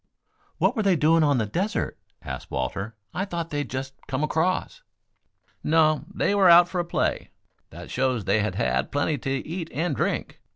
[0.57, 2.95] "What were they doing on the desert?" asked Walter.
[3.13, 4.81] "I thought they had just come across."
[5.63, 7.29] "No; they were out for a play.
[7.69, 10.41] That shows they had had plenty to eat and drink.